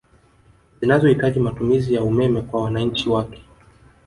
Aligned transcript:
Zinazo 0.79 1.07
hitaji 1.07 1.39
matumizi 1.39 1.93
ya 1.93 2.03
umeme 2.03 2.41
kwa 2.41 2.63
wananchi 2.63 3.09
wake 3.09 3.41